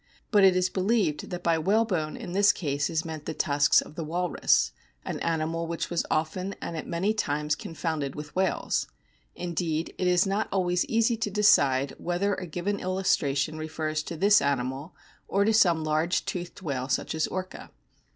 But 0.31 0.43
it 0.43 0.55
is 0.55 0.67
believed 0.67 1.29
that 1.29 1.43
by 1.43 1.59
whalebone 1.59 2.17
in 2.17 2.31
this 2.31 2.51
case 2.51 2.89
is 2.89 3.05
meant 3.05 3.27
the 3.27 3.35
tusks 3.35 3.81
of 3.81 3.93
the 3.93 4.03
walrus, 4.03 4.71
an 5.05 5.19
animal 5.19 5.67
which 5.67 5.91
was 5.91 6.07
often 6.09 6.55
and 6.59 6.75
at 6.75 6.87
many 6.87 7.13
times 7.13 7.53
confounded 7.53 8.15
with 8.15 8.35
whales; 8.35 8.87
indeed, 9.35 9.93
it 9.99 10.07
is 10.07 10.25
not 10.25 10.49
always 10.51 10.85
easy 10.85 11.17
to 11.17 11.29
decide 11.29 11.91
whether 11.99 12.33
a 12.33 12.47
given 12.47 12.79
illustration 12.79 13.59
refers 13.59 14.01
to 14.01 14.17
this 14.17 14.41
animal 14.41 14.95
or 15.27 15.45
to 15.45 15.53
some 15.53 15.83
large 15.83 16.25
toothed 16.25 16.63
whale, 16.63 16.89
such 16.89 17.13
as 17.13 17.27
Orca. 17.27 17.69